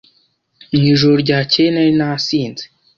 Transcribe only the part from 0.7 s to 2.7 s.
Mu ijoro ryakeye nari nasinze.